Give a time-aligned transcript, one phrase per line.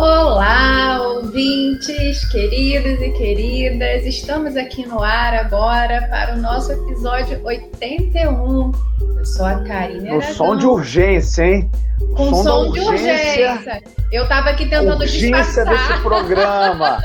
[0.00, 4.06] Olá, ouvintes, queridos e queridas.
[4.06, 8.72] Estamos aqui no ar agora para o nosso episódio 81.
[9.18, 11.70] Eu sou a Karine No som de urgência, hein?
[12.16, 13.82] Com som, som de urgência.
[14.10, 15.66] Eu estava aqui tentando urgência disfarçar.
[15.66, 16.98] desse programa.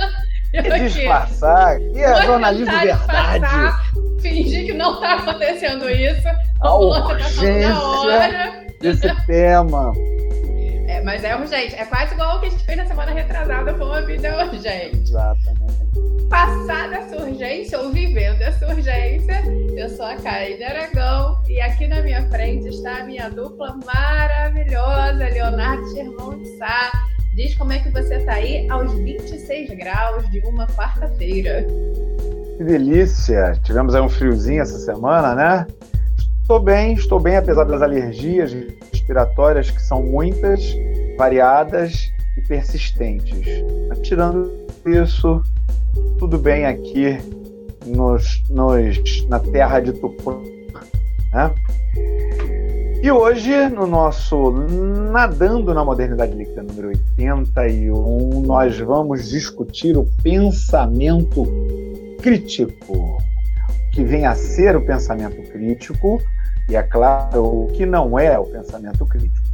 [0.79, 1.81] disfarçar.
[1.81, 3.43] E é jornalismo de verdade.
[3.43, 3.91] Disfarçar,
[4.21, 6.27] fingir que não está acontecendo isso.
[6.61, 7.73] A urgência
[8.79, 9.91] desse tema.
[11.05, 11.75] Mas é urgente.
[11.75, 15.01] É quase igual o que a gente fez na semana retrasada com a vida urgente.
[15.03, 15.85] Exatamente.
[16.27, 19.43] Passada essa urgência, ou vivendo essa urgência,
[19.77, 25.29] eu sou a Karine Aragão e aqui na minha frente está a minha dupla maravilhosa,
[25.29, 26.91] Leonardo Germão de Sá.
[27.35, 31.67] Diz como é que você está aí aos 26 graus de uma quarta-feira.
[32.57, 33.53] Que delícia!
[33.63, 35.67] Tivemos aí um friozinho essa semana, né?
[36.45, 38.55] Estou bem, estou bem, apesar das alergias
[38.93, 40.61] respiratórias que são muitas,
[41.17, 43.47] variadas e persistentes.
[43.89, 44.51] Mas, tirando
[44.85, 45.41] isso,
[46.19, 47.17] tudo bem aqui
[47.87, 50.37] nos, nos, na terra de Tupã.
[51.33, 51.51] Né?
[53.01, 54.51] E hoje, no nosso
[55.11, 61.43] Nadando na Modernidade Líquida número 81, nós vamos discutir o pensamento
[62.21, 63.17] crítico,
[63.91, 66.21] que vem a ser o pensamento crítico
[66.67, 69.45] e é claro, o que não é o pensamento crítico.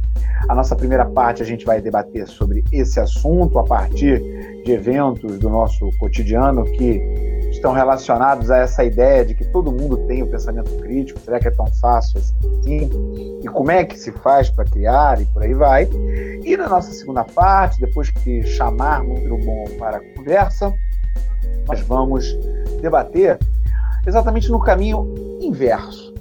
[0.48, 4.20] A nossa primeira parte a gente vai debater sobre esse assunto a partir
[4.64, 7.00] de eventos do nosso cotidiano que
[7.50, 11.20] estão relacionados a essa ideia de que todo mundo tem o pensamento crítico.
[11.20, 12.90] Será que é tão fácil assim?
[13.42, 15.88] E como é que se faz para criar e por aí vai?
[16.44, 20.74] E na nossa segunda parte, depois que chamarmos o bom para a conversa,
[21.68, 22.36] nós vamos
[22.80, 23.38] debater
[24.06, 26.11] exatamente no caminho inverso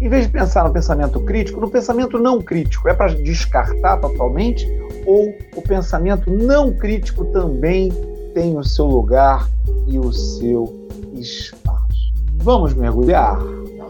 [0.00, 4.66] em vez de pensar no pensamento crítico, no pensamento não crítico, é para descartar totalmente?
[5.06, 7.90] Ou o pensamento não crítico também
[8.34, 9.48] tem o seu lugar
[9.86, 12.12] e o seu espaço?
[12.36, 13.38] Vamos mergulhar?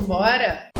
[0.06, 0.70] Bora!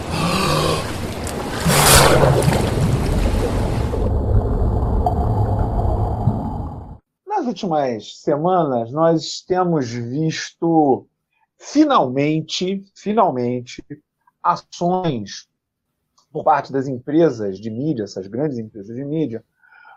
[7.27, 11.06] Nas últimas semanas, nós temos visto
[11.59, 13.83] finalmente, finalmente,
[14.53, 15.49] ações
[16.33, 19.45] por parte das empresas de mídia, essas grandes empresas de mídia,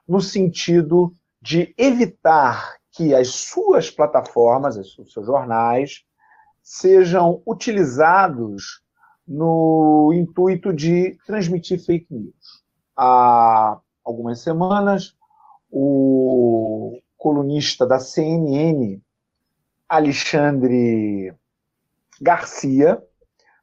[0.07, 6.03] no sentido de evitar que as suas plataformas, os seus jornais,
[6.61, 8.81] sejam utilizados
[9.27, 12.63] no intuito de transmitir fake news.
[12.95, 15.15] Há algumas semanas,
[15.71, 19.01] o colunista da CNN,
[19.87, 21.33] Alexandre
[22.19, 23.03] Garcia,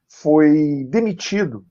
[0.08, 1.64] foi demitido,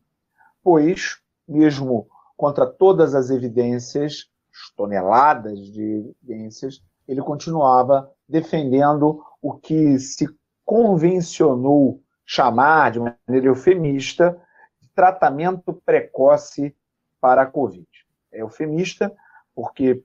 [0.63, 4.29] pois, mesmo contra todas as evidências,
[4.75, 10.27] toneladas de evidências, ele continuava defendendo o que se
[10.63, 14.35] convencionou chamar, de maneira eufemista,
[14.81, 16.75] de tratamento precoce
[17.21, 17.87] para a Covid.
[18.31, 19.15] É eufemista
[19.53, 20.03] porque,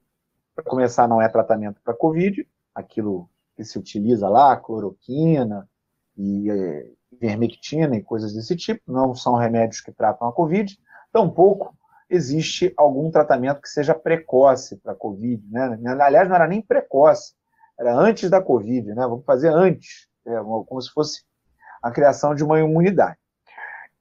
[0.54, 5.68] para começar, não é tratamento para a Covid, aquilo que se utiliza lá, cloroquina
[6.16, 10.78] e é, ivermectina e coisas desse tipo, não são remédios que tratam a Covid,
[11.12, 11.74] tampouco
[12.08, 15.42] existe algum tratamento que seja precoce para a Covid.
[15.48, 15.78] Né?
[16.00, 17.34] Aliás, não era nem precoce,
[17.78, 19.02] era antes da Covid, né?
[19.06, 21.22] vamos fazer antes, é, como se fosse
[21.82, 23.16] a criação de uma imunidade.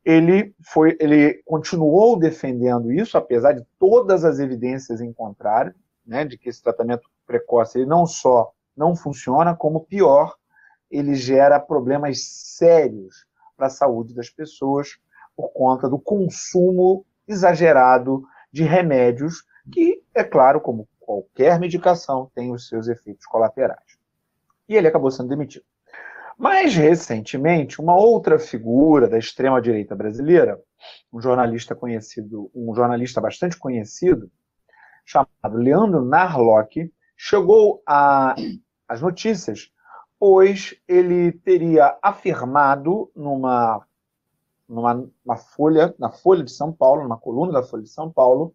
[0.04, 5.74] Ele, foi, ele continuou defendendo isso, apesar de todas as evidências em contrário,
[6.06, 10.36] né, de que esse tratamento precoce ele não só não funciona, como pior,
[10.90, 14.98] ele gera problemas sérios para a saúde das pessoas
[15.36, 22.68] por conta do consumo exagerado de remédios, que, é claro, como qualquer medicação, tem os
[22.68, 23.98] seus efeitos colaterais.
[24.68, 25.66] E ele acabou sendo demitido.
[26.38, 30.60] Mais recentemente, uma outra figura da extrema-direita brasileira,
[31.12, 34.32] um jornalista conhecido, um jornalista bastante conhecido,
[35.06, 39.72] chamado Leandro Narlock, chegou às notícias
[40.20, 43.86] pois ele teria afirmado numa,
[44.68, 48.54] numa folha, na Folha de São Paulo, numa coluna da Folha de São Paulo,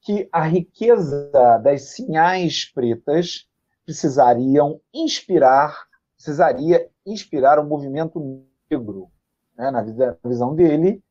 [0.00, 1.30] que a riqueza
[1.62, 3.48] das sinhais pretas
[3.86, 5.86] precisariam inspirar,
[6.16, 9.08] precisaria inspirar o movimento negro.
[9.56, 9.70] Né?
[9.70, 9.82] Na
[10.24, 11.02] visão dele,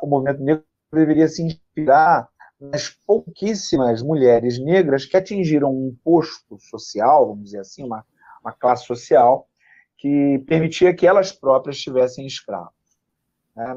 [0.00, 2.28] o movimento negro deveria se inspirar
[2.58, 8.06] nas pouquíssimas mulheres negras que atingiram um posto social, vamos dizer assim, uma
[8.44, 9.48] uma classe social
[9.96, 12.74] que permitia que elas próprias tivessem escravos.
[13.56, 13.76] É,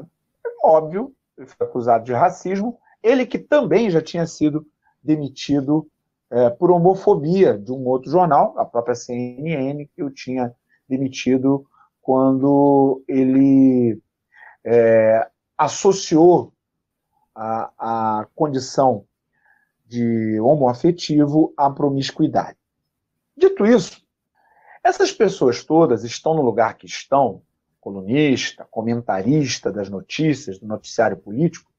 [0.62, 4.66] óbvio, ele foi acusado de racismo, ele que também já tinha sido
[5.02, 5.88] demitido
[6.30, 10.54] é, por homofobia de um outro jornal, a própria CNN, que o tinha
[10.88, 11.64] demitido
[12.02, 14.00] quando ele
[14.64, 15.26] é,
[15.56, 16.52] associou
[17.34, 19.04] a, a condição
[19.86, 22.58] de homoafetivo à promiscuidade.
[23.36, 24.02] Dito isso,
[24.82, 27.42] essas pessoas todas estão no lugar que estão,
[27.80, 31.70] colunista, comentarista das notícias, do noticiário político,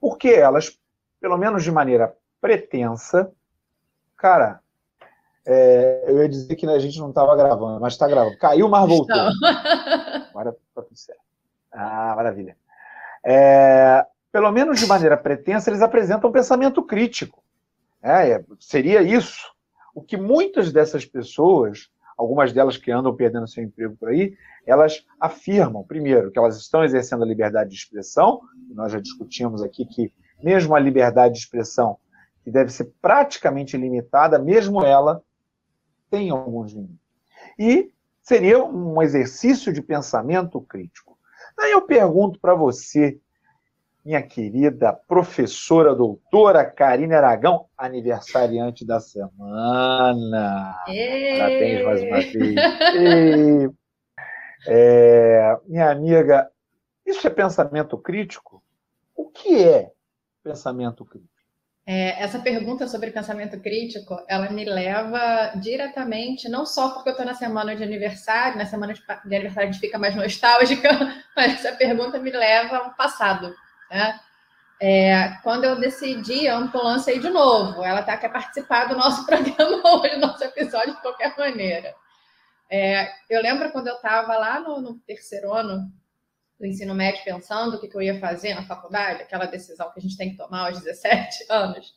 [0.00, 0.78] porque elas,
[1.20, 3.32] pelo menos de maneira pretensa,
[4.16, 4.60] cara,
[5.46, 8.36] é, eu ia dizer que a gente não estava gravando, mas está gravando.
[8.36, 9.16] Caiu, mas voltou.
[10.30, 11.20] Agora está tudo certo.
[11.72, 12.56] Ah, maravilha.
[13.24, 17.42] É, pelo menos de maneira pretensa, eles apresentam um pensamento crítico.
[18.02, 19.52] É, é, seria isso.
[19.94, 24.36] O que muitas dessas pessoas, algumas delas que andam perdendo seu emprego por aí,
[24.66, 28.40] elas afirmam, primeiro, que elas estão exercendo a liberdade de expressão,
[28.70, 31.98] nós já discutimos aqui que mesmo a liberdade de expressão,
[32.42, 35.22] que deve ser praticamente limitada, mesmo ela
[36.10, 36.98] tem alguns limites.
[37.58, 37.92] E
[38.22, 41.18] seria um exercício de pensamento crítico.
[41.58, 43.18] Aí eu pergunto para você,
[44.06, 50.76] minha querida professora doutora Karine Aragão, aniversariante da semana.
[50.86, 51.38] Ei.
[51.38, 53.70] Parabéns mais uma vez.
[54.68, 56.48] É, minha amiga,
[57.04, 58.62] isso é pensamento crítico?
[59.14, 59.90] O que é
[60.42, 61.30] pensamento crítico?
[61.84, 67.26] É, essa pergunta sobre pensamento crítico, ela me leva diretamente, não só porque eu estou
[67.26, 70.88] na semana de aniversário, na semana de, de, aniversário a gente fica mais nostálgica,
[71.36, 73.54] mas essa pergunta me leva ao passado.
[73.90, 74.20] Né?
[74.80, 79.24] É, quando eu decidi a ambulância ir de novo, ela tá, quer participar do nosso
[79.26, 81.94] programa hoje, do nosso episódio de qualquer maneira.
[82.70, 85.90] É, eu lembro quando eu estava lá no, no, terceiro ano
[86.58, 90.00] do ensino médio, pensando o que, que eu ia fazer na faculdade, aquela decisão que
[90.00, 91.94] a gente tem que tomar aos 17 anos.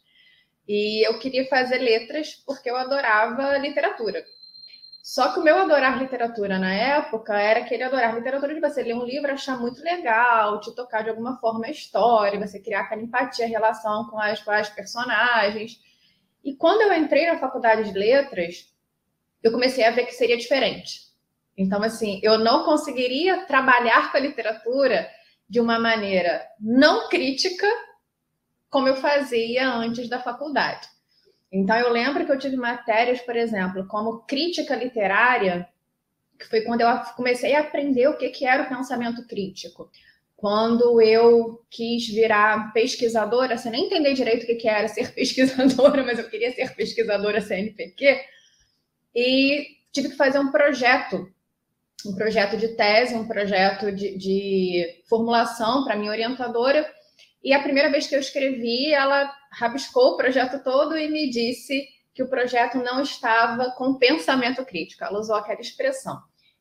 [0.68, 4.24] E eu queria fazer letras porque eu adorava literatura.
[5.10, 8.94] Só que o meu adorar literatura na época era aquele adorar literatura de você ler
[8.94, 13.02] um livro, achar muito legal, te tocar de alguma forma a história, você criar aquela
[13.02, 15.82] empatia, relação com as, com as personagens.
[16.44, 18.72] E quando eu entrei na faculdade de letras,
[19.42, 21.08] eu comecei a ver que seria diferente.
[21.58, 25.10] Então, assim, eu não conseguiria trabalhar com a literatura
[25.50, 27.66] de uma maneira não crítica,
[28.70, 30.88] como eu fazia antes da faculdade.
[31.52, 35.68] Então, eu lembro que eu tive matérias, por exemplo, como crítica literária,
[36.38, 39.90] que foi quando eu comecei a aprender o que, que era o pensamento crítico.
[40.38, 46.04] Quando eu quis virar pesquisadora, sem nem entender direito o que, que era ser pesquisadora,
[46.04, 48.22] mas eu queria ser pesquisadora CNPq,
[49.14, 51.30] e tive que fazer um projeto,
[52.06, 56.90] um projeto de tese, um projeto de, de formulação para minha orientadora.
[57.44, 61.88] E a primeira vez que eu escrevi, ela rabiscou o projeto todo e me disse
[62.14, 65.04] que o projeto não estava com pensamento crítico.
[65.04, 66.20] Ela usou aquela expressão.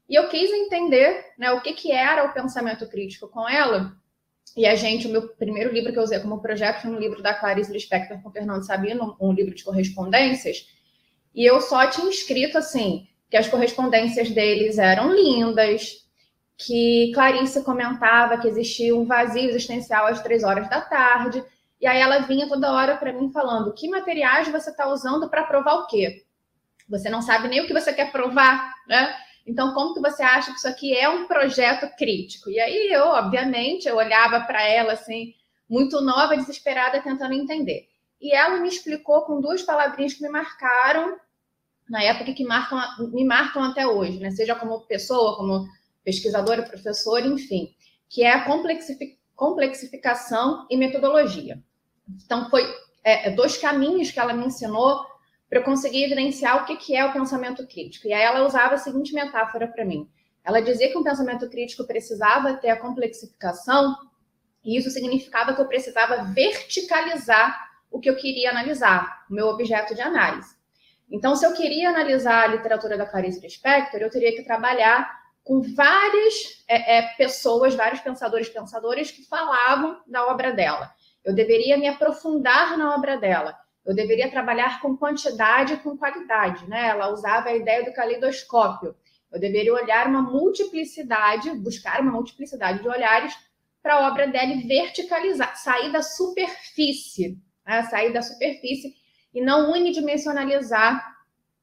[0.08, 3.92] E eu quis entender né, o que, que era o pensamento crítico com ela.
[4.56, 7.22] E a gente, o meu primeiro livro que eu usei como projeto foi um livro
[7.22, 10.66] da Clarice Lispector com Fernando Sabino, um livro de correspondências.
[11.34, 16.07] E eu só tinha escrito assim, que as correspondências deles eram lindas,
[16.58, 21.42] que Clarice comentava que existia um vazio existencial às três horas da tarde,
[21.80, 25.44] e aí ela vinha toda hora para mim falando: que materiais você está usando para
[25.44, 26.24] provar o quê?
[26.88, 29.14] Você não sabe nem o que você quer provar, né?
[29.46, 32.50] Então, como que você acha que isso aqui é um projeto crítico?
[32.50, 35.32] E aí eu, obviamente, eu olhava para ela assim,
[35.68, 37.88] muito nova, desesperada, tentando entender.
[38.20, 41.16] E ela me explicou com duas palavrinhas que me marcaram
[41.88, 42.78] na época que marcam,
[43.10, 44.30] me marcam até hoje, né?
[44.30, 45.66] Seja como pessoa, como
[46.08, 47.74] pesquisadora, professora, enfim,
[48.08, 48.46] que é a
[49.36, 51.62] complexificação e metodologia.
[52.24, 52.62] Então, foi
[53.04, 55.04] é, é, dois caminhos que ela me ensinou
[55.50, 58.08] para eu conseguir evidenciar o que, que é o pensamento crítico.
[58.08, 60.08] E aí ela usava a seguinte metáfora para mim.
[60.42, 63.94] Ela dizia que um pensamento crítico precisava ter a complexificação,
[64.64, 69.94] e isso significava que eu precisava verticalizar o que eu queria analisar, o meu objeto
[69.94, 70.56] de análise.
[71.10, 75.18] Então, se eu queria analisar a literatura da Clarice Lispector, eu teria que trabalhar
[75.48, 80.92] com várias é, é, pessoas, vários pensadores pensadores que falavam da obra dela.
[81.24, 83.58] Eu deveria me aprofundar na obra dela.
[83.82, 86.88] Eu deveria trabalhar com quantidade e com qualidade, né?
[86.88, 88.94] Ela usava a ideia do caleidoscópio.
[89.32, 93.34] Eu deveria olhar uma multiplicidade, buscar uma multiplicidade de olhares
[93.82, 97.84] para a obra dela e verticalizar, sair da superfície, né?
[97.84, 98.92] sair da superfície
[99.32, 101.02] e não unidimensionalizar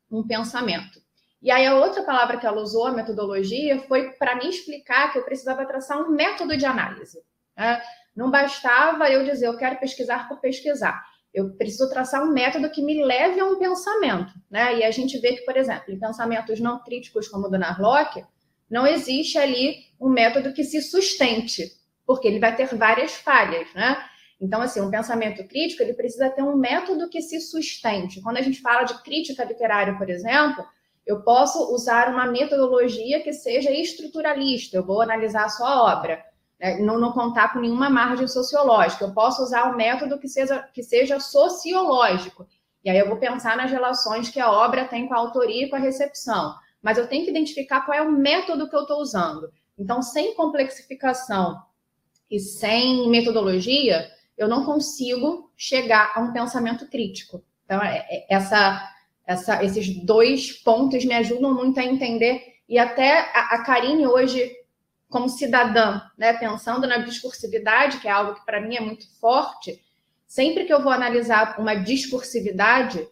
[0.10, 1.05] um pensamento.
[1.46, 5.20] E aí a outra palavra que ela usou, a metodologia, foi para me explicar que
[5.20, 7.20] eu precisava traçar um método de análise.
[7.56, 7.80] Né?
[8.16, 11.06] Não bastava eu dizer, eu quero pesquisar por pesquisar.
[11.32, 14.78] eu preciso traçar um método que me leve a um pensamento, né?
[14.78, 18.24] E a gente vê que, por exemplo, em pensamentos não críticos como o do Narlock,
[18.68, 21.74] não existe ali um método que se sustente,
[22.08, 24.02] porque ele vai ter várias falhas, né?
[24.42, 28.22] Então, assim, um pensamento crítico, ele precisa ter um método que se sustente.
[28.22, 30.66] Quando a gente fala de crítica literária, por exemplo,
[31.06, 36.24] eu posso usar uma metodologia que seja estruturalista, eu vou analisar a sua obra
[36.60, 39.04] né, não, não contar com nenhuma margem sociológica.
[39.04, 42.48] Eu posso usar um método que seja, que seja sociológico.
[42.84, 45.70] E aí eu vou pensar nas relações que a obra tem com a autoria e
[45.70, 46.56] com a recepção.
[46.82, 49.52] Mas eu tenho que identificar qual é o método que eu estou usando.
[49.78, 51.60] Então, sem complexificação
[52.30, 54.08] e sem metodologia,
[54.38, 57.44] eu não consigo chegar a um pensamento crítico.
[57.66, 58.82] Então, é, é, essa,
[59.26, 62.42] essa, esses dois pontos me ajudam muito a entender.
[62.68, 64.52] E até a, a Karine hoje
[65.10, 69.82] como cidadã, né, pensando na discursividade, que é algo que para mim é muito forte,
[70.28, 73.08] sempre que eu vou analisar uma discursividade,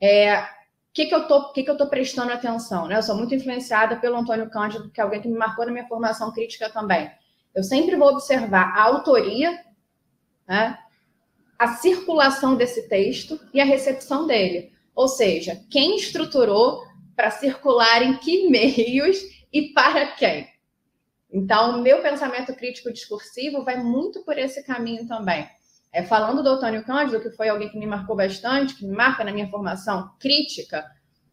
[0.00, 0.44] é,
[0.92, 2.96] que, que eu tô, que, que eu tô prestando atenção, né?
[2.96, 5.86] Eu sou muito influenciada pelo Antônio Cândido, que é alguém que me marcou na minha
[5.86, 7.10] formação crítica também.
[7.54, 9.58] Eu sempre vou observar a autoria,
[10.46, 10.78] né?
[11.58, 14.72] a circulação desse texto e a recepção dele.
[14.96, 16.82] Ou seja, quem estruturou
[17.14, 19.18] para circular em que meios
[19.52, 20.48] e para quem.
[21.30, 25.46] Então, meu pensamento crítico discursivo vai muito por esse caminho também.
[25.92, 29.22] É, falando do Antônio Cândido, que foi alguém que me marcou bastante, que me marca
[29.22, 30.84] na minha formação crítica,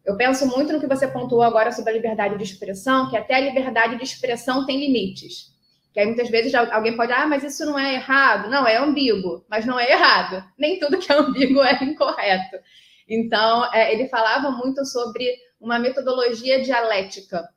[0.04, 3.34] eu penso muito no que você pontuou agora sobre a liberdade de expressão, que até
[3.34, 5.54] a liberdade de expressão tem limites.
[5.92, 8.50] Que aí muitas vezes alguém pode, ah, mas isso não é errado.
[8.50, 10.44] Não, é ambíguo, mas não é errado.
[10.58, 12.58] Nem tudo que é ambíguo é incorreto.
[13.08, 15.26] Então, é, ele falava muito sobre
[15.60, 17.48] uma metodologia dialética,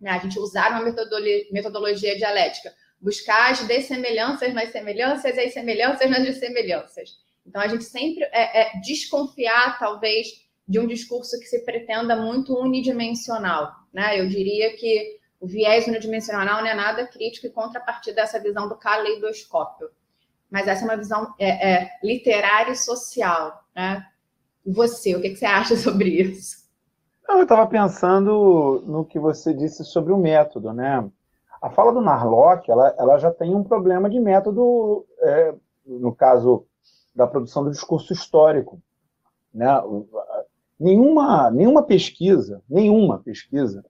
[0.00, 0.10] né?
[0.10, 6.22] A gente usar uma metodologia, dialética, buscar as dessemelhanças nas semelhanças e as semelhanças nas
[6.22, 7.18] dessemelhanças.
[7.46, 12.58] Então, a gente sempre é, é desconfiar, talvez, de um discurso que se pretenda muito
[12.58, 13.72] unidimensional.
[13.92, 14.20] Né?
[14.20, 18.76] Eu diria que o viés unidimensional não é nada crítico e contrapartida dessa visão do
[18.76, 19.90] caleidoscópio.
[20.50, 23.64] Mas essa é uma visão é, é, literária e social.
[23.74, 24.04] Né?
[24.66, 26.66] Você, o que, que você acha sobre isso?
[27.28, 31.08] eu estava pensando no que você disse sobre o método, né?
[31.60, 35.54] A fala do Narlock, ela, ela já tem um problema de método, é,
[35.84, 36.66] no caso
[37.14, 38.80] da produção do discurso histórico,
[39.52, 39.66] né?
[40.78, 43.84] Nenhuma, nenhuma pesquisa, nenhuma pesquisa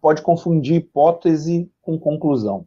[0.00, 2.66] pode confundir hipótese com conclusão.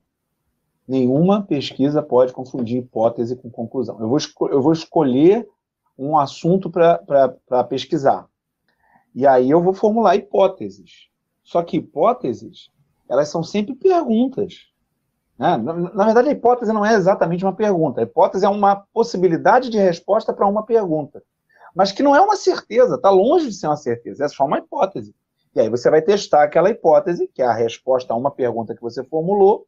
[0.88, 4.00] Nenhuma pesquisa pode confundir hipótese com conclusão.
[4.00, 4.19] Eu vou,
[4.50, 5.48] eu vou escolher
[5.97, 8.27] um assunto para pesquisar.
[9.13, 11.09] E aí eu vou formular hipóteses.
[11.43, 12.69] Só que hipóteses,
[13.07, 14.67] elas são sempre perguntas.
[15.37, 15.57] Né?
[15.57, 18.01] Na, na, verdade, a hipótese não é exatamente uma pergunta.
[18.01, 21.23] A hipótese é uma possibilidade de resposta para uma pergunta.
[21.73, 24.25] Mas que não é uma certeza, está longe de ser uma certeza.
[24.25, 25.13] É só uma hipótese.
[25.53, 28.81] E aí você vai testar aquela hipótese, que é a resposta a uma pergunta que
[28.81, 29.65] você formulou,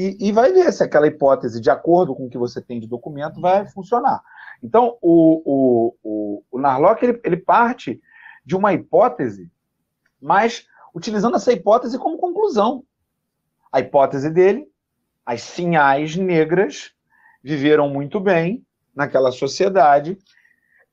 [0.00, 2.86] e, e, vai ver se aquela hipótese, de acordo com o que você tem de
[2.86, 4.22] documento, vai funcionar.
[4.62, 8.00] Então, o, o, o, o Narlock ele, ele parte
[8.44, 9.50] de uma hipótese,
[10.22, 10.64] mas
[10.94, 12.84] utilizando essa hipótese como conclusão.
[13.72, 14.68] A hipótese dele,
[15.26, 16.92] as sinhais negras
[17.42, 18.64] viveram muito bem
[18.94, 20.16] naquela sociedade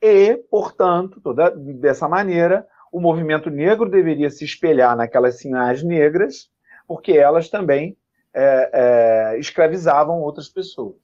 [0.02, 6.50] e, portanto, toda, dessa maneira, o movimento negro deveria se espelhar naquelas sinhais negras,
[6.88, 7.96] porque elas também
[8.36, 10.98] é, é, escravizavam outras pessoas.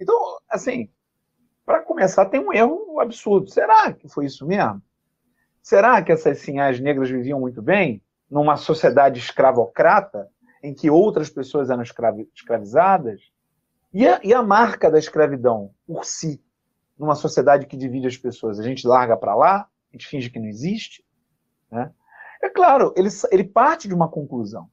[0.00, 0.16] Então,
[0.48, 0.88] assim,
[1.64, 3.50] para começar, tem um erro absurdo.
[3.50, 4.80] Será que foi isso mesmo?
[5.60, 8.00] Será que essas sinhás negras viviam muito bem
[8.30, 10.30] numa sociedade escravocrata,
[10.62, 13.20] em que outras pessoas eram escravizadas?
[13.92, 16.40] E a, e a marca da escravidão por si,
[16.96, 18.60] numa sociedade que divide as pessoas?
[18.60, 21.04] A gente larga para lá, a gente finge que não existe?
[21.70, 21.90] Né?
[22.40, 24.70] É claro, ele, ele parte de uma conclusão.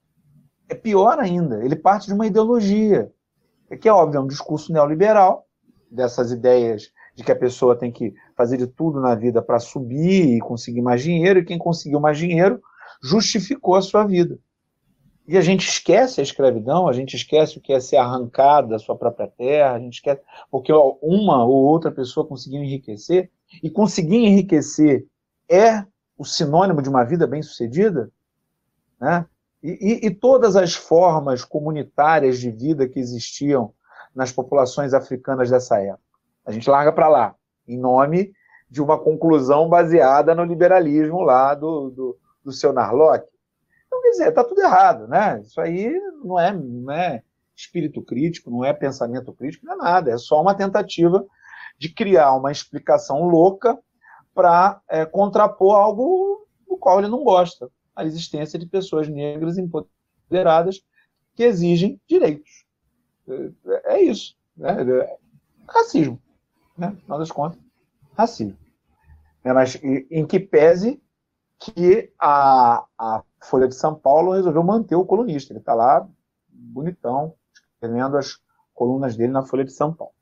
[0.73, 3.11] É pior ainda, ele parte de uma ideologia,
[3.79, 5.45] que é óbvio, é um discurso neoliberal,
[5.89, 10.35] dessas ideias de que a pessoa tem que fazer de tudo na vida para subir
[10.35, 12.59] e conseguir mais dinheiro, e quem conseguiu mais dinheiro
[13.03, 14.39] justificou a sua vida.
[15.27, 18.79] E a gente esquece a escravidão, a gente esquece o que é ser arrancado da
[18.79, 23.29] sua própria terra, a gente esquece, porque uma ou outra pessoa conseguiu enriquecer,
[23.61, 25.05] e conseguir enriquecer
[25.47, 25.85] é
[26.17, 28.11] o sinônimo de uma vida bem-sucedida,
[28.99, 29.27] né?
[29.63, 33.73] E, e, e, todas as formas comunitárias de vida que existiam
[34.13, 36.03] nas populações africanas dessa época.
[36.45, 38.33] A gente larga para lá, em nome
[38.69, 43.25] de uma conclusão baseada no liberalismo lá do, do, do seu Narlock.
[43.87, 45.39] Então, quer dizer, está tudo errado, né?
[45.41, 47.23] Isso aí não é, não é
[47.55, 51.25] espírito crítico, não é pensamento crítico, não é nada, é só uma tentativa
[51.77, 53.77] de criar uma explicação louca
[54.33, 60.83] para é, contrapor algo do qual ele não gosta, a existência de pessoas negras empoderadas
[61.35, 62.65] que exigem direitos.
[63.27, 64.35] É, é isso.
[64.55, 64.75] Né?
[65.67, 66.21] Racismo.
[66.77, 66.87] Né?
[66.87, 67.59] Afinal das contas,
[68.15, 68.57] racismo.
[69.43, 71.01] É, mas em que pese
[71.59, 75.53] que a, a Folha de São Paulo resolveu manter o colunista.
[75.53, 76.07] Ele está lá,
[76.49, 77.35] bonitão,
[77.73, 78.39] escrevendo as
[78.73, 80.13] colunas dele na Folha de São Paulo.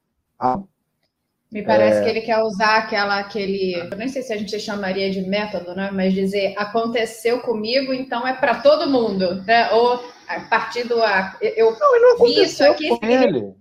[1.51, 2.03] Me parece é...
[2.03, 5.75] que ele quer usar aquela, aquele, eu nem sei se a gente chamaria de método,
[5.75, 5.91] né?
[5.91, 9.69] Mas dizer aconteceu comigo, então é para todo mundo, né?
[9.71, 10.95] Ou a partir do
[11.41, 12.87] eu não, não vi isso aqui.
[12.87, 13.53] Com ele.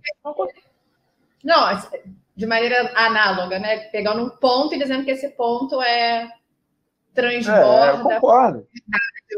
[1.43, 1.81] Não,
[2.33, 3.79] de maneira análoga, né?
[3.89, 6.31] Pegando um ponto e dizendo que esse ponto é
[7.13, 7.59] transborda.
[7.59, 8.67] É, eu concordo.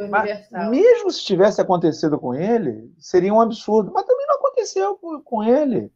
[0.09, 3.91] Mas, mesmo se tivesse acontecido com ele, seria um absurdo.
[3.91, 5.91] Mas também não aconteceu com ele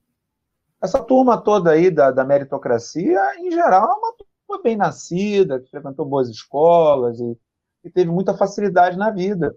[0.81, 5.69] essa turma toda aí da, da meritocracia, em geral, é uma turma bem nascida, que
[5.69, 7.37] frequentou boas escolas e,
[7.83, 9.55] e teve muita facilidade na vida.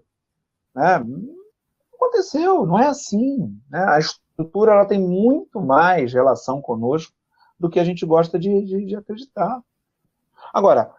[0.73, 1.03] Né?
[1.93, 3.55] Aconteceu, não é assim.
[3.69, 3.83] Né?
[3.87, 7.13] A estrutura ela tem muito mais relação conosco
[7.59, 9.61] do que a gente gosta de, de, de acreditar.
[10.51, 10.91] Agora,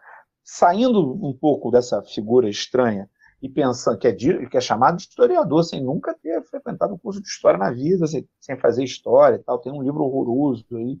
[0.43, 3.09] saindo um pouco dessa figura estranha
[3.43, 7.21] e pensando que é, que é chamado de historiador, sem nunca ter frequentado um curso
[7.21, 9.59] de história na vida, sem, sem fazer história e tal.
[9.59, 10.97] Tem um livro horroroso aí,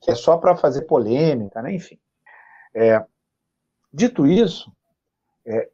[0.00, 1.74] que é só para fazer polêmica, né?
[1.74, 1.98] enfim.
[2.74, 3.04] É,
[3.92, 4.72] dito isso,
[5.44, 5.68] é,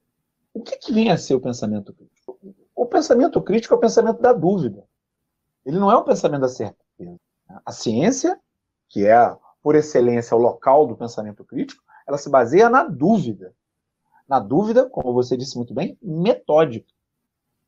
[0.53, 2.37] o que, que vem a ser o pensamento crítico?
[2.75, 4.85] O pensamento crítico é o pensamento da dúvida.
[5.65, 7.17] Ele não é o pensamento da certeza.
[7.65, 8.41] A ciência,
[8.89, 13.55] que é, por excelência, o local do pensamento crítico, ela se baseia na dúvida
[14.29, 16.93] na dúvida, como você disse muito bem, metódica.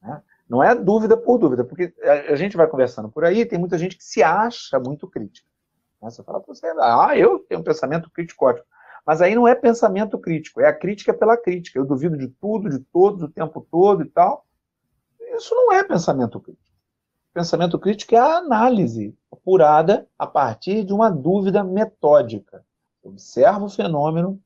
[0.03, 0.23] Né?
[0.49, 1.95] Não é dúvida por dúvida, porque
[2.29, 5.49] a gente vai conversando por aí, tem muita gente que se acha muito crítica.
[6.01, 6.11] Né?
[6.11, 8.47] Você fala para você, ah, eu tenho um pensamento crítico.
[9.07, 11.79] Mas aí não é pensamento crítico, é a crítica pela crítica.
[11.79, 14.45] Eu duvido de tudo, de todos, o tempo todo e tal.
[15.37, 16.69] Isso não é pensamento crítico.
[17.33, 22.65] Pensamento crítico é a análise apurada a partir de uma dúvida metódica.
[23.03, 24.41] Observa o fenômeno,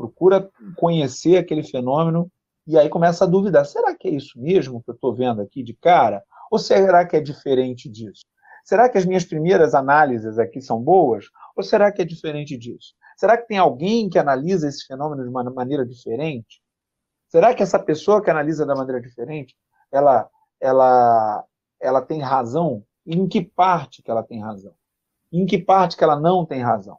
[0.00, 2.30] procura conhecer aquele fenômeno
[2.66, 5.62] e aí começa a duvidar: será que é isso mesmo que eu estou vendo aqui
[5.62, 6.22] de cara?
[6.50, 8.22] Ou será que é diferente disso?
[8.64, 11.26] Será que as minhas primeiras análises aqui são boas?
[11.56, 12.94] Ou será que é diferente disso?
[13.16, 16.62] Será que tem alguém que analisa esse fenômeno de uma maneira diferente?
[17.28, 19.54] Será que essa pessoa que analisa da maneira diferente,
[19.92, 20.28] ela,
[20.60, 21.44] ela,
[21.80, 22.82] ela tem razão?
[23.06, 24.72] Em que parte que ela tem razão?
[25.32, 26.98] Em que parte que ela não tem razão?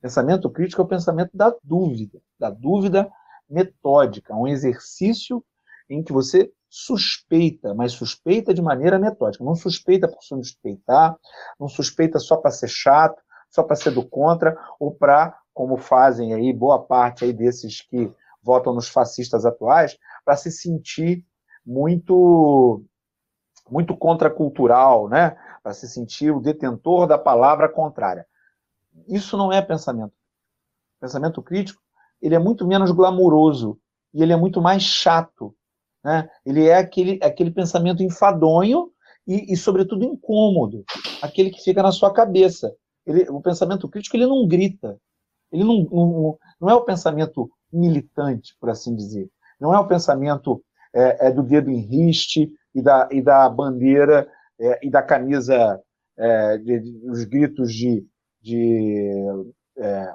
[0.00, 3.10] Pensamento crítico é o pensamento da dúvida, da dúvida
[3.48, 5.44] metódica, um exercício
[5.88, 9.44] em que você suspeita, mas suspeita de maneira metódica.
[9.44, 11.16] Não suspeita por suspeitar,
[11.58, 16.34] não suspeita só para ser chato, só para ser do contra, ou para, como fazem
[16.34, 21.24] aí boa parte aí desses que votam nos fascistas atuais, para se sentir
[21.64, 22.84] muito
[23.68, 25.36] muito contracultural, né?
[25.62, 28.24] Para se sentir o detentor da palavra contrária.
[29.08, 30.12] Isso não é pensamento.
[31.00, 31.80] Pensamento crítico,
[32.20, 33.78] ele é muito menos glamuroso
[34.12, 35.54] e ele é muito mais chato.
[36.04, 36.28] Né?
[36.44, 38.90] Ele é aquele, aquele pensamento enfadonho
[39.26, 40.84] e, e, sobretudo, incômodo.
[41.20, 42.74] Aquele que fica na sua cabeça.
[43.04, 44.98] Ele, o pensamento crítico, ele não grita.
[45.52, 49.28] Ele não, não, não é o pensamento militante, por assim dizer.
[49.60, 50.62] Não é o pensamento
[50.94, 54.28] é, é do dedo em riste e da, e da bandeira
[54.58, 55.80] é, e da camisa,
[56.16, 58.04] é, de, de, os gritos de
[58.46, 60.14] de é,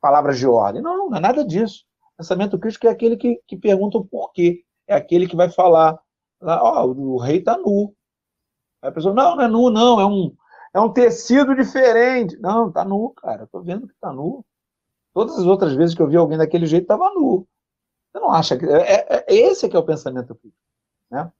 [0.00, 0.82] palavras de ordem.
[0.82, 1.84] Não, não é nada disso.
[2.16, 4.64] Pensamento crítico é aquele que, que pergunta o porquê.
[4.86, 5.98] É aquele que vai falar,
[6.42, 7.94] ó, oh, o rei está nu.
[8.82, 10.34] Aí a pessoa, não, não é nu, não, é um,
[10.74, 12.36] é um tecido diferente.
[12.38, 14.44] Não, está nu, cara, estou vendo que está nu.
[15.14, 17.46] Todas as outras vezes que eu vi alguém daquele jeito, estava nu.
[18.10, 18.66] Você não acha que.
[18.66, 20.62] É, é, é, esse que é o pensamento crítico.
[21.10, 21.30] Né?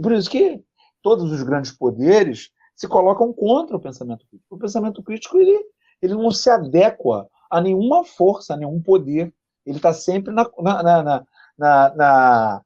[0.00, 0.62] Por isso que
[1.02, 4.54] todos os grandes poderes se colocam contra o pensamento crítico.
[4.54, 5.58] O pensamento crítico ele,
[6.02, 9.32] ele não se adequa a nenhuma força, a nenhum poder.
[9.64, 11.24] Ele está sempre na, na,
[11.56, 12.62] na,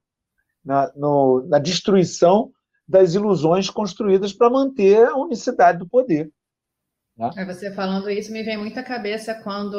[0.64, 2.50] na, no, na destruição
[2.86, 6.30] das ilusões construídas para manter a unicidade do poder.
[7.16, 7.30] Né?
[7.46, 9.76] Você falando isso me vem muito à cabeça quando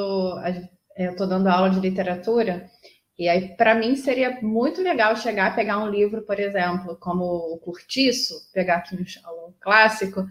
[0.96, 2.70] eu estou dando aula de literatura
[3.20, 7.58] e aí, para mim, seria muito legal chegar, pegar um livro, por exemplo, como o
[7.58, 10.26] Curtiço, pegar aqui um, clássico,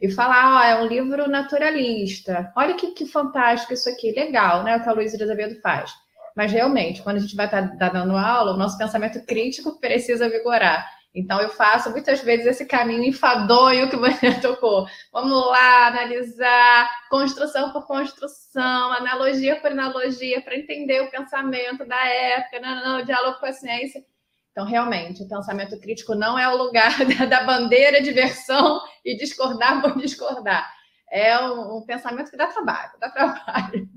[0.00, 2.52] e falar, ó, é um livro naturalista.
[2.56, 4.76] Olha que, que fantástico isso aqui, legal, né?
[4.76, 5.92] O que a Luísa Azevedo faz.
[6.34, 9.78] Mas realmente, quando a gente vai estar tá, tá dando aula, o nosso pensamento crítico
[9.80, 10.84] precisa vigorar.
[11.16, 14.86] Então, eu faço muitas vezes esse caminho enfadonho que você tocou.
[15.10, 22.60] Vamos lá, analisar construção por construção, analogia por analogia, para entender o pensamento da época,
[22.60, 24.04] não, não, o diálogo com a ciência.
[24.52, 26.92] Então, realmente, o pensamento crítico não é o lugar
[27.30, 30.70] da bandeira de versão e discordar por discordar.
[31.10, 33.88] É um, um pensamento que dá trabalho, dá trabalho.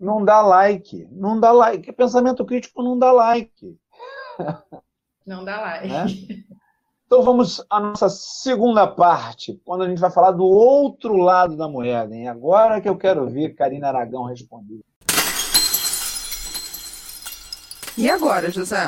[0.00, 1.92] Não dá like, não dá like.
[1.92, 3.78] Pensamento crítico não dá like.
[5.26, 5.88] Não dá like.
[5.88, 6.06] Né?
[7.06, 11.68] Então vamos à nossa segunda parte, quando a gente vai falar do outro lado da
[11.68, 12.14] moeda.
[12.16, 12.26] Hein?
[12.26, 14.80] Agora que eu quero ver Karina Aragão responder.
[17.98, 18.78] E agora, José?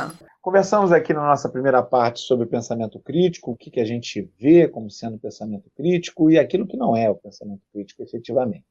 [0.40, 4.68] Conversamos aqui na nossa primeira parte sobre pensamento crítico, o que, que a gente vê
[4.68, 8.64] como sendo pensamento crítico e aquilo que não é o pensamento crítico, efetivamente.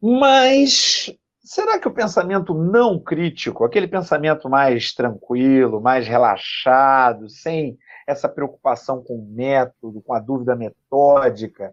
[0.00, 1.10] Mas
[1.46, 9.00] Será que o pensamento não crítico, aquele pensamento mais tranquilo, mais relaxado, sem essa preocupação
[9.00, 11.72] com o método, com a dúvida metódica,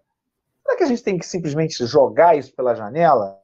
[0.62, 3.36] será que a gente tem que simplesmente jogar isso pela janela?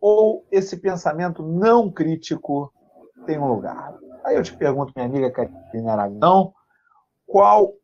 [0.00, 2.72] Ou esse pensamento não crítico
[3.26, 3.98] tem um lugar?
[4.22, 6.54] Aí eu te pergunto, minha amiga Catarina Aragão,
[7.26, 7.74] qual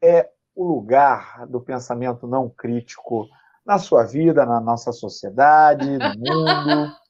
[0.00, 3.26] é o lugar do pensamento não crítico
[3.64, 6.94] na sua vida, na nossa sociedade, no mundo?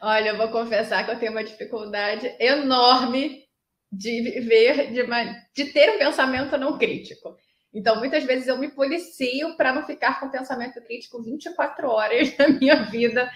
[0.00, 3.44] Olha, eu vou confessar que eu tenho uma dificuldade enorme
[3.90, 7.36] de viver, de, uma, de ter um pensamento não crítico.
[7.72, 12.48] Então, muitas vezes eu me policio para não ficar com pensamento crítico 24 horas na
[12.48, 13.30] minha vida,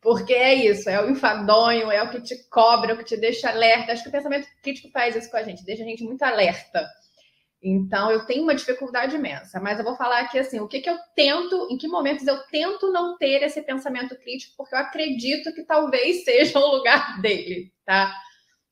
[0.00, 3.16] porque é isso, é o enfadonho, é o que te cobra, é o que te
[3.16, 3.92] deixa alerta.
[3.92, 6.86] Acho que o pensamento crítico faz isso com a gente, deixa a gente muito alerta.
[7.62, 10.90] Então, eu tenho uma dificuldade imensa, mas eu vou falar aqui assim: o que, que
[10.90, 15.52] eu tento, em que momentos eu tento não ter esse pensamento crítico, porque eu acredito
[15.54, 18.14] que talvez seja o lugar dele, tá?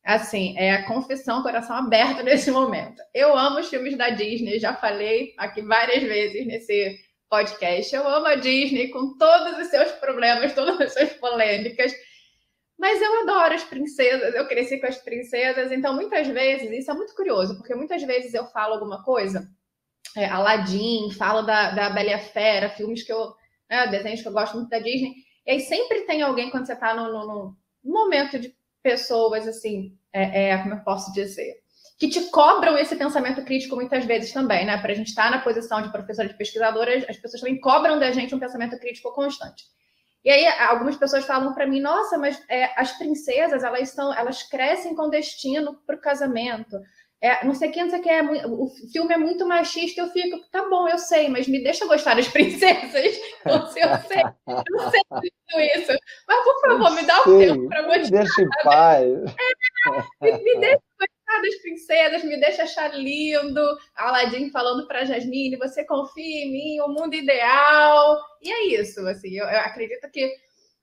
[0.05, 3.03] Assim, é a confissão, coração aberto nesse momento.
[3.15, 7.95] Eu amo os filmes da Disney, já falei aqui várias vezes nesse podcast.
[7.95, 11.93] Eu amo a Disney com todos os seus problemas, todas as suas polêmicas.
[12.79, 16.95] Mas eu adoro as princesas, eu cresci com as princesas, então muitas vezes, isso é
[16.95, 19.49] muito curioso, porque muitas vezes eu falo alguma coisa,
[20.17, 23.33] é, Aladdin, falo da, da Bela e a Fera, filmes que eu,
[23.71, 25.15] né, desenhos que eu gosto muito da Disney,
[25.47, 30.59] e aí sempre tem alguém quando você no, no, momento de pessoas, assim, é, é,
[30.59, 31.55] como eu posso dizer,
[31.99, 34.77] que te cobram esse pensamento crítico muitas vezes também, né?
[34.79, 37.99] Para a gente estar tá na posição de professora de pesquisadora, as pessoas também cobram
[37.99, 39.65] da gente um pensamento crítico constante.
[40.25, 44.43] E aí algumas pessoas falam para mim, nossa, mas é, as princesas elas são, elas
[44.43, 46.81] crescem com destino para o casamento.
[47.21, 50.39] É, não sei quem, não sei quem é, o filme é muito machista, eu fico,
[50.51, 53.19] tá bom, eu sei, mas me deixa gostar das princesas.
[53.47, 55.93] eu sei, eu sei tudo isso.
[56.29, 58.11] Mas, por favor, me dá o tempo para gostar.
[58.11, 59.07] Deixa em paz.
[60.23, 60.83] É, me, me deixa
[61.43, 63.61] das princesas, me deixa achar lindo.
[63.95, 68.19] Aladdin falando para Jasmine, você confia em mim, o mundo ideal.
[68.43, 70.35] E é isso, assim, eu, eu acredito que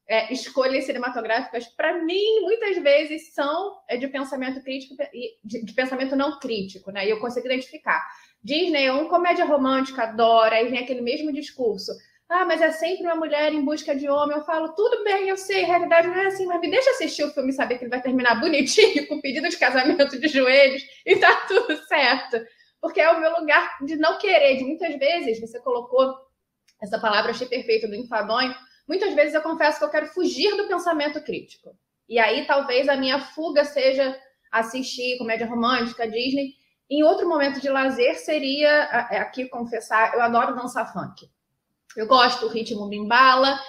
[0.07, 5.73] é, escolhas cinematográficas, para mim, muitas vezes são é, de pensamento crítico e de, de,
[5.73, 7.07] pensamento não crítico, né?
[7.07, 8.05] E eu consigo identificar.
[8.43, 11.93] Disney é um comédia romântica, adora, aí vem aquele mesmo discurso.
[12.33, 14.37] Ah, mas é sempre uma mulher em busca de homem.
[14.37, 17.25] Eu falo, tudo bem, eu sei, a realidade não é assim, mas me deixa assistir
[17.25, 20.81] o filme e saber que ele vai terminar bonitinho, com pedido de casamento de joelhos,
[21.05, 22.39] e tá tudo certo.
[22.79, 24.55] Porque é o meu lugar de não querer.
[24.55, 26.15] De muitas vezes, você colocou
[26.81, 28.55] essa palavra, achei perfeita, do enfadonho.
[28.87, 31.75] Muitas vezes eu confesso que eu quero fugir do pensamento crítico.
[32.07, 34.17] E aí talvez a minha fuga seja
[34.49, 36.53] assistir comédia romântica, Disney.
[36.89, 41.29] Em outro momento de lazer seria, aqui confessar, eu adoro dançar funk.
[41.97, 43.59] Eu gosto, o ritmo me embala.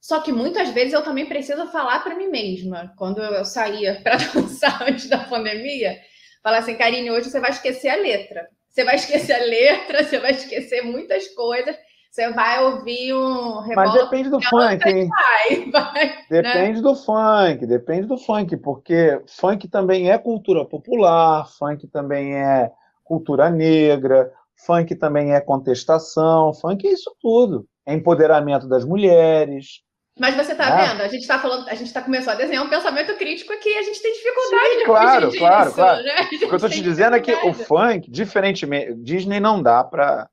[0.00, 2.92] Só que muitas vezes eu também preciso falar para mim mesma.
[2.96, 5.98] Quando eu saía para dançar antes da pandemia,
[6.42, 8.48] falar assim, Karine, hoje você vai esquecer a letra.
[8.68, 11.76] Você vai esquecer a letra, você vai esquecer muitas coisas.
[12.10, 15.08] Você vai ouvir um Mas depende do funk, hein?
[15.08, 16.24] Vai, vai, né?
[16.30, 16.82] depende né?
[16.82, 22.72] do funk, depende do funk, porque funk também é cultura popular, funk também é
[23.04, 24.32] cultura negra,
[24.64, 27.66] Funk também é contestação, funk é isso tudo.
[27.86, 29.82] É empoderamento das mulheres.
[30.18, 30.88] Mas você está né?
[30.88, 31.02] vendo?
[31.02, 33.82] A gente está falando, a gente está começando a desenhar um pensamento crítico aqui, a
[33.82, 36.02] gente tem dificuldade Sim, de claro, claro, disso, claro.
[36.02, 36.22] Né?
[36.22, 40.28] O que eu estou te dizendo é que o funk, diferentemente, Disney não dá para.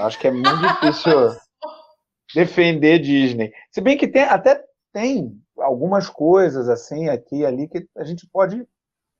[0.00, 1.12] Acho que é muito difícil
[2.34, 3.52] defender Disney.
[3.70, 8.26] Se bem que tem, até tem algumas coisas assim aqui e ali que a gente
[8.32, 8.66] pode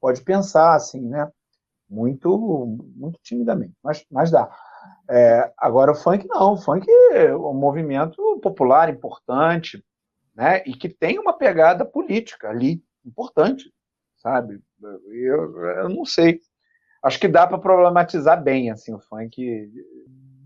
[0.00, 1.28] pode pensar assim, né?
[1.90, 4.48] Muito, muito timidamente, mas, mas dá.
[5.10, 9.84] É, agora o funk não, o funk é um movimento popular importante,
[10.34, 10.62] né?
[10.64, 13.72] E que tem uma pegada política ali importante,
[14.16, 14.60] sabe?
[15.10, 16.40] Eu, eu não sei.
[17.02, 19.68] acho que dá para problematizar bem assim o funk,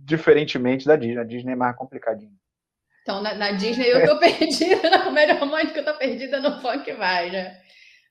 [0.04, 1.18] diferentemente da Disney.
[1.18, 2.32] A Disney é mais complicadinho.
[3.02, 6.90] Então, na, na Disney eu tô perdida, na comédia romântica eu tô perdida no funk
[6.94, 7.60] vai, né?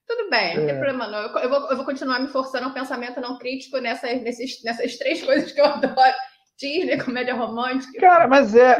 [0.07, 0.79] Tudo bem, não tem é.
[0.79, 1.19] problema não.
[1.19, 4.97] Eu, eu, vou, eu vou continuar me forçando um pensamento não crítico nessas, nesses, nessas
[4.97, 6.13] três coisas que eu adoro.
[6.57, 7.99] Disney, comédia romântica.
[7.99, 8.79] Cara, mas é...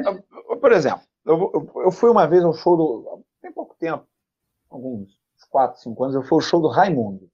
[0.62, 3.24] Por exemplo, eu, eu, fui uma vez ao show do...
[3.42, 4.06] Tem pouco tempo,
[4.70, 5.18] alguns
[5.50, 7.30] quatro, cinco anos, eu fui ao show do Raimundo.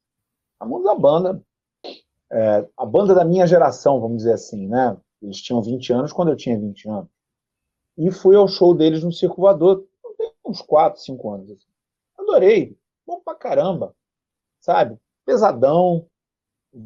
[0.59, 1.43] Raimundo é a banda,
[2.31, 4.97] é, a banda da minha geração, vamos dizer assim, né?
[5.21, 7.09] Eles tinham 20 anos quando eu tinha 20 anos.
[7.97, 9.85] E fui ao show deles no Circo Voador,
[10.17, 11.51] tem uns 4, 5 anos.
[11.51, 11.67] Assim.
[12.17, 12.77] Adorei,
[13.09, 13.95] bom pra caramba,
[14.59, 14.99] sabe?
[15.25, 16.07] Pesadão,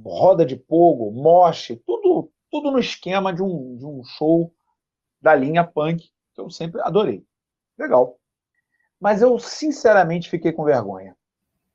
[0.06, 4.54] roda de pogo, moche, tudo, tudo no esquema de um, de um show
[5.22, 7.26] da linha punk, que eu sempre adorei.
[7.78, 8.18] Legal.
[9.00, 11.16] Mas eu, sinceramente, fiquei com vergonha.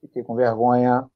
[0.01, 1.07] Fiquei com vergonha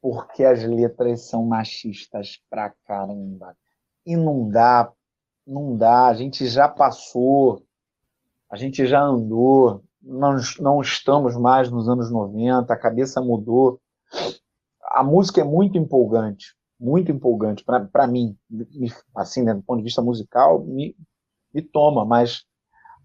[0.00, 3.56] porque as letras são machistas pra caramba.
[4.04, 4.92] E não dá
[5.48, 7.64] não dá, a gente já passou,
[8.50, 13.78] a gente já andou, não, não estamos mais nos anos 90, a cabeça mudou.
[14.82, 18.36] A música é muito empolgante, muito empolgante para mim,
[19.14, 20.96] assim, né, do ponto de vista musical, me,
[21.52, 22.44] me toma, mas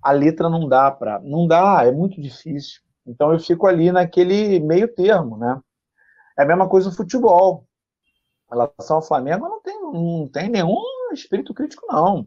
[0.01, 2.81] a letra não dá para, não dá, é muito difícil.
[3.05, 5.59] Então eu fico ali naquele meio termo, né?
[6.37, 7.67] É a mesma coisa no futebol.
[8.49, 12.25] Em relação ao Flamengo, não tem, não tem nenhum espírito crítico, não.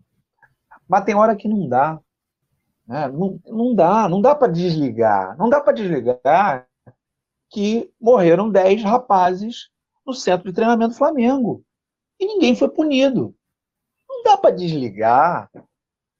[0.88, 1.98] Mas tem hora que não dá.
[2.86, 3.08] Né?
[3.08, 5.36] Não, não dá, não dá para desligar.
[5.36, 6.66] Não dá para desligar
[7.50, 9.70] que morreram 10 rapazes
[10.04, 11.64] no centro de treinamento do Flamengo.
[12.18, 13.34] E ninguém foi punido.
[14.08, 15.50] Não dá para desligar,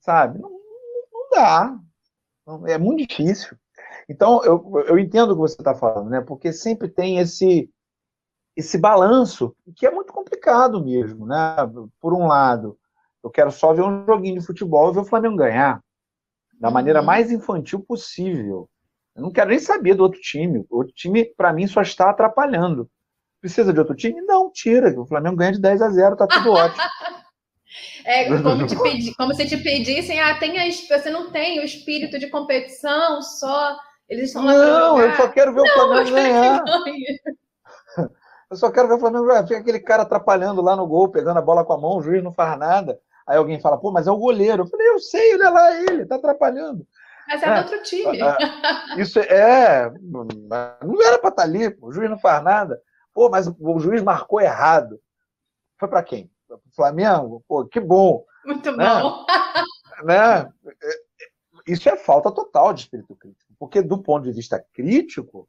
[0.00, 0.38] sabe?
[0.38, 1.79] Não, não dá.
[2.66, 3.57] É muito difícil.
[4.09, 6.20] Então, eu, eu entendo o que você está falando, né?
[6.20, 7.68] Porque sempre tem esse,
[8.55, 11.57] esse balanço, que é muito complicado mesmo, né?
[12.00, 12.79] Por um lado,
[13.22, 15.83] eu quero só ver um joguinho de futebol e ver o Flamengo ganhar.
[16.60, 17.06] Da maneira uhum.
[17.06, 18.68] mais infantil possível.
[19.14, 20.64] Eu não quero nem saber do outro time.
[20.70, 22.88] O outro time, para mim, só está atrapalhando.
[23.40, 24.20] Precisa de outro time?
[24.22, 24.98] Não, tira.
[24.98, 26.82] O Flamengo ganha de 10 a 0, tá tudo ótimo.
[28.04, 31.64] É como, te pedi, como se te pedissem, ah, tem a, você não tem o
[31.64, 33.76] espírito de competição só.
[34.08, 36.62] Eles estão lá Não, eu só quero ver o Flamengo ganhar.
[38.48, 39.42] Eu só quero ver o Flamengo ganhar.
[39.42, 42.22] Fica aquele cara atrapalhando lá no gol, pegando a bola com a mão, o juiz
[42.22, 42.96] não faz nada.
[43.26, 44.62] Aí alguém fala, pô, mas é o goleiro.
[44.62, 46.86] Eu falei, eu sei, olha lá ele, tá atrapalhando.
[47.26, 48.22] Mas é, é outro time.
[48.22, 49.90] Ah, ah, isso é.
[50.00, 52.80] Não era para estar tá ali, o juiz não faz nada.
[53.12, 55.00] Pô, mas o juiz marcou errado.
[55.78, 56.30] Foi para quem?
[56.46, 57.42] Para o Flamengo?
[57.48, 58.24] Pô, que bom.
[58.44, 59.00] Muito né?
[59.00, 59.24] bom.
[60.04, 60.48] né?
[61.66, 63.52] Isso é falta total de espírito crítico.
[63.58, 65.48] Porque, do ponto de vista crítico,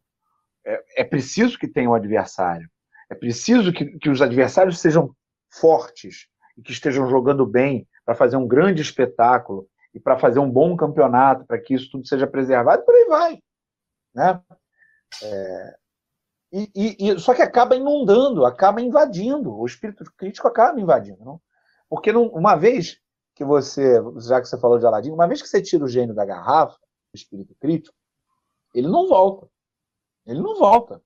[0.66, 2.68] é, é preciso que tenha um adversário.
[3.10, 5.16] É preciso que, que os adversários sejam
[5.50, 10.50] fortes, e que estejam jogando bem para fazer um grande espetáculo e para fazer um
[10.50, 13.44] bom campeonato, para que isso tudo seja preservado, por aí vai.
[14.14, 14.42] Né?
[15.24, 15.76] É,
[16.52, 21.24] e, e, e, só que acaba inundando, acaba invadindo, o espírito crítico acaba invadindo.
[21.24, 21.42] Não?
[21.90, 23.00] Porque não, uma vez
[23.36, 26.16] que você, já que você falou de Aladim, uma vez que você tira o gênio
[26.16, 26.78] da garrafa,
[27.14, 27.96] o espírito crítico,
[28.74, 29.48] ele não volta.
[30.26, 31.02] Ele não volta.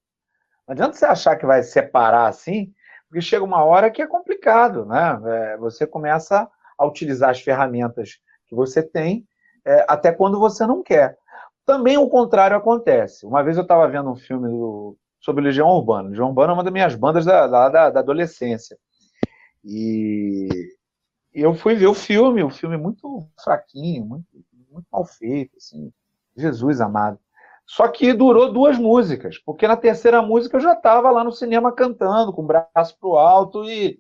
[0.68, 2.74] Não adianta você achar que vai separar assim,
[3.12, 5.20] porque chega uma hora que é complicado, né?
[5.26, 9.28] É, você começa a utilizar as ferramentas que você tem
[9.66, 11.18] é, até quando você não quer.
[11.66, 13.26] Também o contrário acontece.
[13.26, 16.08] Uma vez eu estava vendo um filme do, sobre Legião Urbana.
[16.08, 18.78] Legião Urbana é uma das minhas bandas da, da, da adolescência.
[19.62, 20.48] E
[21.34, 24.26] eu fui ver o filme, o filme muito fraquinho, muito,
[24.72, 25.92] muito mal feito, assim,
[26.38, 27.20] Jesus amado.
[27.66, 31.72] Só que durou duas músicas, porque na terceira música eu já estava lá no cinema
[31.74, 34.00] cantando, com o braço pro alto e,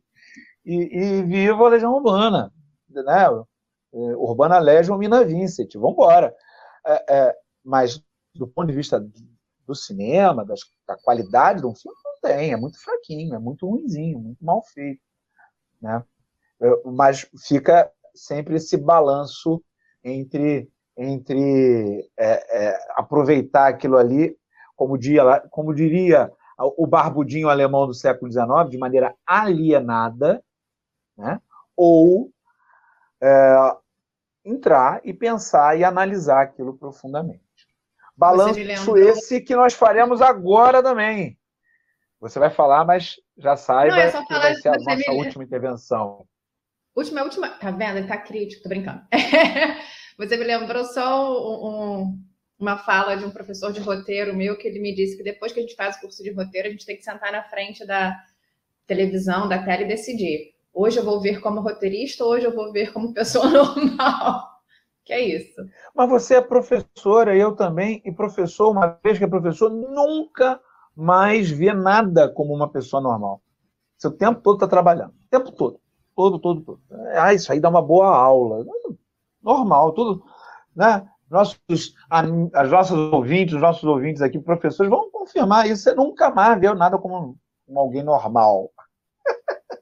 [0.66, 2.52] e, e viva a Legião Urbana,
[2.90, 3.26] né?
[3.94, 6.36] É, Urbana Legion Mina Vincent, vamos embora.
[6.86, 9.06] É, é, mas do ponto de vista
[9.68, 14.20] do cinema, das, da qualidade do filme, não tem, é muito fraquinho, é muito ruinzinho,
[14.20, 15.02] muito mal feito.
[15.82, 16.04] Né?
[16.86, 19.64] Mas fica sempre esse balanço
[20.04, 24.36] entre entre é, é, aproveitar aquilo ali,
[24.76, 26.32] como, dia, como diria
[26.78, 30.44] o barbudinho alemão do século XIX, de maneira alienada,
[31.18, 31.40] né?
[31.76, 32.30] ou
[33.22, 33.76] é,
[34.46, 37.42] entrar e pensar e analisar aquilo profundamente.
[38.16, 41.38] Balanço esse que nós faremos agora também.
[42.20, 45.18] Você vai falar, mas já saiba Não, que vai ser a nossa me...
[45.18, 46.28] última intervenção.
[46.96, 47.50] Última, última.
[47.50, 47.98] Tá vendo?
[47.98, 49.02] Ele tá crítico, tô brincando.
[50.22, 52.16] Você me lembrou só um,
[52.60, 55.60] uma fala de um professor de roteiro meu que ele me disse que depois que
[55.60, 58.16] a gente faz o curso de roteiro, a gente tem que sentar na frente da
[58.86, 60.54] televisão, da tela e decidir.
[60.72, 64.48] Hoje eu vou ver como roteirista, hoje eu vou ver como pessoa normal.
[65.04, 65.60] Que é isso.
[65.96, 70.62] Mas você é professora, eu também, e professor, uma vez que é professor, nunca
[70.96, 73.42] mais vê nada como uma pessoa normal.
[73.98, 75.14] Seu tempo todo está trabalhando.
[75.14, 75.80] O tempo todo.
[76.16, 76.82] Todo, todo, todo.
[77.16, 78.64] Ah, isso aí dá uma boa aula.
[79.42, 80.24] Normal, tudo.
[80.76, 81.08] Né?
[81.30, 85.84] Nossos, as nossas ouvintes, os nossos ouvintes aqui, professores, vão confirmar isso.
[85.84, 88.70] Você nunca mais viu nada como, como alguém normal.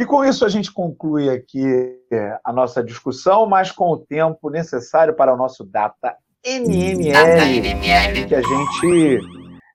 [0.00, 4.48] E com isso a gente conclui aqui é, a nossa discussão, mas com o tempo
[4.48, 9.20] necessário para o nosso Data NML, que a gente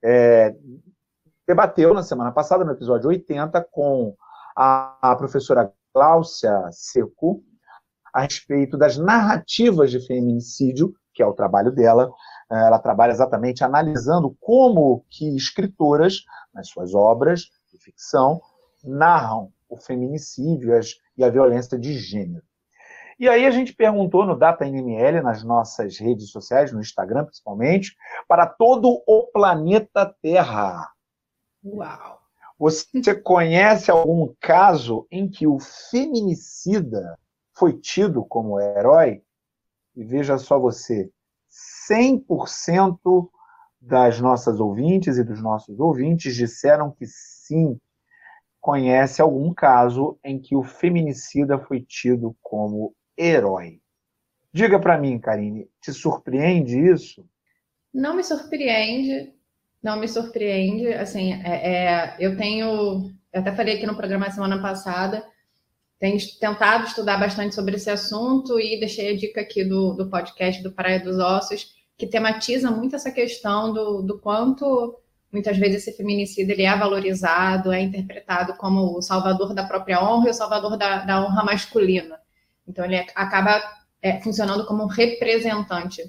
[0.01, 0.55] é,
[1.45, 4.15] debateu na semana passada, no episódio 80, com
[4.55, 7.43] a, a professora Cláudia Seco,
[8.13, 12.11] a respeito das narrativas de feminicídio, que é o trabalho dela.
[12.51, 16.23] É, ela trabalha exatamente analisando como que escritoras,
[16.53, 18.39] nas suas obras de ficção,
[18.83, 20.71] narram o feminicídio
[21.17, 22.43] e a violência de gênero.
[23.19, 27.95] E aí a gente perguntou no Data NML, nas nossas redes sociais, no Instagram principalmente,
[28.27, 30.89] para todo o planeta Terra.
[31.63, 32.19] Uau!
[32.59, 37.17] Você conhece algum caso em que o feminicida
[37.55, 39.21] foi tido como herói?
[39.95, 41.11] E veja só você,
[41.89, 43.29] 100%
[43.79, 47.79] das nossas ouvintes e dos nossos ouvintes disseram que sim,
[48.59, 53.81] conhece algum caso em que o feminicida foi tido como herói.
[54.53, 57.27] Diga para mim, Karine, te surpreende isso?
[57.93, 59.33] Não me surpreende,
[59.83, 60.93] não me surpreende.
[60.93, 65.23] Assim, é, é, eu tenho, eu até falei aqui no programa semana passada,
[65.99, 70.61] tenho tentado estudar bastante sobre esse assunto e deixei a dica aqui do, do podcast
[70.61, 74.99] do Praia dos Ossos, que tematiza muito essa questão do, do quanto
[75.31, 80.27] muitas vezes esse feminicídio ele é valorizado, é interpretado como o salvador da própria honra
[80.27, 82.19] e o salvador da, da honra masculina.
[82.67, 83.61] Então, ele acaba
[84.01, 86.03] é, funcionando como um representante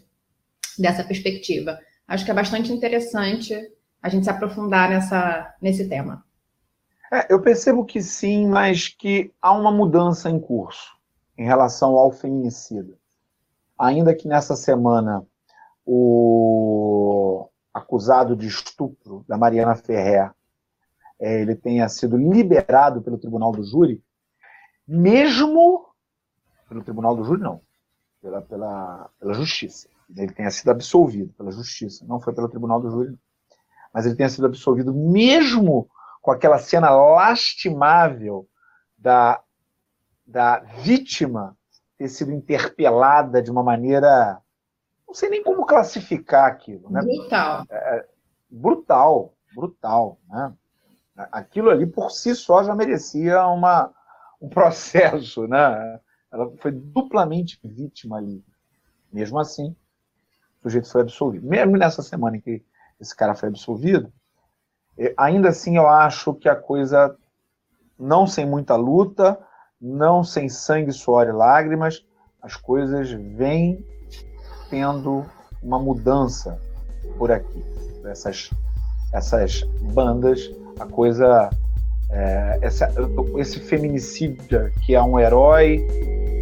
[0.79, 1.79] dessa perspectiva.
[2.07, 3.57] Acho que é bastante interessante
[4.03, 6.24] a gente se aprofundar nessa, nesse tema.
[7.13, 10.95] É, eu percebo que sim, mas que há uma mudança em curso
[11.37, 12.97] em relação ao feminicídio.
[13.79, 15.27] Ainda que nessa semana
[15.85, 20.33] o acusado de estupro da Mariana Ferrer,
[21.19, 24.03] é, ele tenha sido liberado pelo tribunal do júri,
[24.87, 25.87] mesmo
[26.69, 27.61] pelo tribunal do júri, não,
[28.23, 29.89] pela, pela, pela justiça.
[30.17, 33.19] Ele tenha sido absolvido pela justiça, não foi pelo tribunal do júri,
[33.93, 35.89] mas ele tenha sido absolvido mesmo
[36.25, 38.49] com aquela cena lastimável
[38.97, 39.43] da,
[40.27, 41.55] da vítima
[41.99, 44.41] ter sido interpelada de uma maneira
[45.07, 46.91] não sei nem como classificar aquilo.
[46.91, 47.03] Né?
[47.03, 47.67] Brutal.
[47.69, 48.09] É,
[48.49, 50.19] brutal, brutal.
[50.27, 50.55] Né?
[51.31, 53.93] Aquilo ali por si só já merecia uma,
[54.41, 55.47] um processo.
[55.47, 56.01] Né?
[56.33, 58.43] Ela foi duplamente vítima ali.
[59.13, 59.77] Mesmo assim,
[60.59, 61.47] o sujeito foi absolvido.
[61.47, 62.65] Mesmo nessa semana em que
[62.99, 64.11] esse cara foi absolvido,
[65.17, 67.17] ainda assim eu acho que a coisa,
[67.99, 69.39] não sem muita luta,
[69.81, 72.05] não sem sangue, suor e lágrimas,
[72.41, 73.85] as coisas vêm
[74.71, 75.25] tendo
[75.63, 76.59] uma mudança
[77.19, 77.65] por aqui.
[78.05, 78.51] Essas,
[79.13, 81.51] essas bandas, a coisa.
[82.11, 82.93] É, essa,
[83.39, 85.85] esse feminicídio que é um herói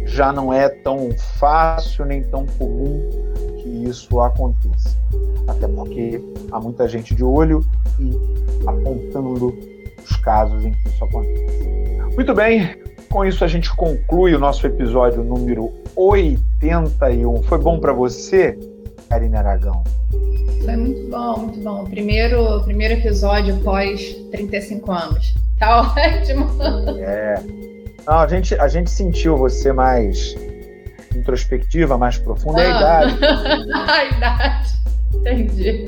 [0.05, 3.09] já não é tão fácil nem tão comum
[3.61, 4.97] que isso aconteça.
[5.47, 7.65] Até porque há muita gente de olho
[7.99, 8.11] e
[8.67, 9.57] apontando
[10.03, 12.03] os casos em que isso acontece.
[12.15, 12.75] Muito bem,
[13.09, 17.43] com isso a gente conclui o nosso episódio número 81.
[17.43, 18.57] Foi bom para você,
[19.09, 19.83] Karine Aragão?
[20.63, 21.83] Foi muito bom, muito bom.
[21.85, 25.35] Primeiro, primeiro episódio pós 35 anos.
[25.59, 26.49] Tá ótimo.
[26.99, 27.35] É.
[28.07, 30.35] Não, a gente, a gente sentiu você mais
[31.15, 32.61] introspectiva, mais profunda.
[32.61, 32.63] Ah.
[32.63, 33.71] É a idade.
[33.73, 34.82] a idade.
[35.13, 35.87] Entendi.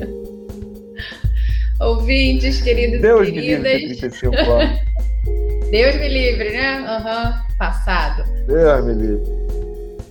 [1.80, 3.62] Ouvintes, queridos Deus e queridas.
[3.62, 4.80] Me livre 35 anos.
[5.70, 6.80] Deus me livre, né?
[6.80, 7.56] Uhum.
[7.58, 8.24] Passado.
[8.46, 9.46] Deus me livre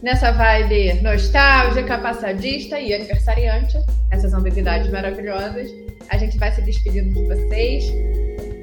[0.05, 3.75] nessa vibe nostálgica, passadista e aniversariante,
[4.11, 5.67] essas ambiguidades maravilhosas,
[6.09, 7.85] a gente vai se despedindo de vocês.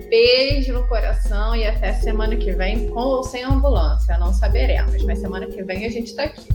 [0.09, 5.19] Beijo no coração e até semana que vem, com ou sem ambulância, não saberemos, mas
[5.19, 6.49] semana que vem a gente está aqui.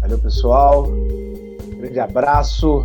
[0.00, 0.88] Valeu, pessoal.
[1.78, 2.84] grande abraço